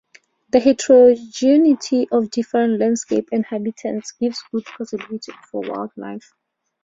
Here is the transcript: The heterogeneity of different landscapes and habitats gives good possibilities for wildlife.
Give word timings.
The 0.49 0.59
heterogeneity 0.59 2.07
of 2.11 2.31
different 2.31 2.79
landscapes 2.79 3.29
and 3.31 3.45
habitats 3.45 4.13
gives 4.13 4.41
good 4.51 4.65
possibilities 4.65 5.35
for 5.51 5.61
wildlife. 5.61 6.33